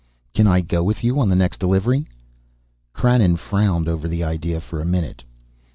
[0.33, 2.07] "Can I go with you on the next delivery?"
[2.91, 5.21] Krannon frowned over the idea for a minute.